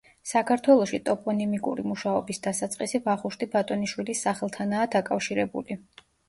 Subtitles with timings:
[0.27, 5.79] საქართველოში ტოპონიმიკური მუშაობის დასაწყისი ვახუშტი ბატონიშვილის სახელთანაა დაკავშირებული.